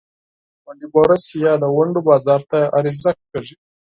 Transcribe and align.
ونډې 0.67 0.87
بورس 0.93 1.23
یا 1.45 1.53
د 1.63 1.65
ونډو 1.77 1.99
بازار 2.09 2.41
ته 2.51 2.59
عرضه 2.77 3.11
کیږي. 3.21 3.55